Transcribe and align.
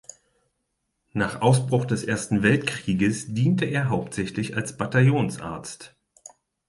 Nach 1.13 1.41
Ausbruch 1.43 1.85
des 1.85 2.03
Ersten 2.03 2.41
Weltkrieges 2.41 3.35
diente 3.35 3.65
er 3.65 3.89
hauptsächlich 3.89 4.55
als 4.57 4.75
Bataillonsarzt. 4.75 5.95